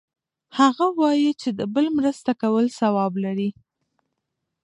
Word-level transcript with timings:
هغه 0.57 0.85
وایي 0.99 1.31
چې 1.41 1.49
د 1.59 1.61
بل 1.73 1.85
مرسته 1.97 2.31
کول 2.41 2.65
ثواب 2.79 3.13
لری 3.23 3.49